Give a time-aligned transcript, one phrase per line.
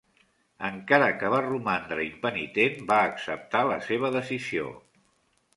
[0.69, 4.77] Encara que va romandre impenitent, va acceptar la seva decisió.